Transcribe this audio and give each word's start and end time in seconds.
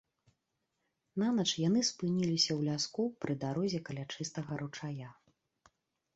Нанач 1.23 1.45
яны 1.67 1.81
спыніліся 1.89 2.47
ў 2.55 2.61
ляску 2.71 3.03
пры 3.27 3.33
дарозе 3.45 3.79
каля 3.91 4.09
чыстага 4.13 4.53
ручая. 4.65 5.09